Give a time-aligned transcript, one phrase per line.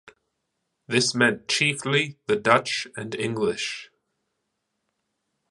[0.87, 3.91] This meant chiefly the Dutch and English.